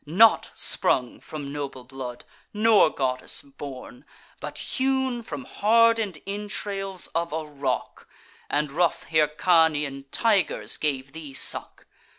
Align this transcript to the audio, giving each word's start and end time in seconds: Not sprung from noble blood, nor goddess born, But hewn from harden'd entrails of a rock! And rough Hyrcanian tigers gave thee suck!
Not 0.03 0.49
sprung 0.55 1.19
from 1.19 1.53
noble 1.53 1.83
blood, 1.83 2.25
nor 2.55 2.89
goddess 2.89 3.43
born, 3.43 4.03
But 4.39 4.57
hewn 4.57 5.21
from 5.21 5.43
harden'd 5.45 6.23
entrails 6.25 7.05
of 7.13 7.31
a 7.31 7.45
rock! 7.45 8.07
And 8.49 8.71
rough 8.71 9.03
Hyrcanian 9.11 10.05
tigers 10.09 10.77
gave 10.77 11.11
thee 11.11 11.35
suck! 11.35 11.85